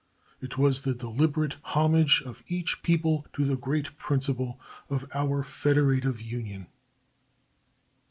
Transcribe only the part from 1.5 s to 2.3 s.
homage